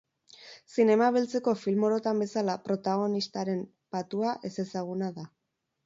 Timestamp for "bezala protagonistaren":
2.25-3.63